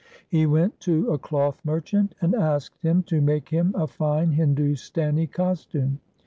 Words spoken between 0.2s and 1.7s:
He went to a cloth